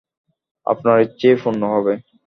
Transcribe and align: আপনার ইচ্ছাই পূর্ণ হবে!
আপনার 0.67 0.97
ইচ্ছাই 1.05 1.35
পূর্ণ 1.41 1.61
হবে! 1.73 1.93